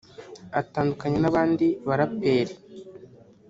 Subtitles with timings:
[0.59, 2.53] atandukanye n’abandi baraperi